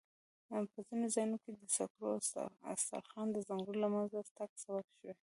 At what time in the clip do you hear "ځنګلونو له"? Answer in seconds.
3.47-3.87